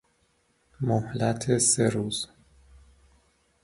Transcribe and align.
مهلت 0.81 1.57
سه 1.57 1.87
روز 1.89 2.27